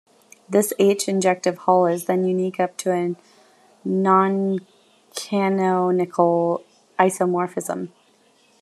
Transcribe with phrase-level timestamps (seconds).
[0.49, 3.15] This "H"-injective hull is then unique up to a
[3.87, 4.65] noncanonical
[6.97, 7.89] isomorphism.